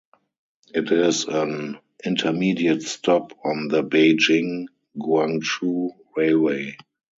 It 0.73 0.91
is 0.91 1.25
an 1.25 1.77
intermediate 2.03 2.81
stop 2.81 3.33
on 3.45 3.67
the 3.67 3.83
Beijing–Guangzhou 3.83 5.89
railway. 6.17 6.75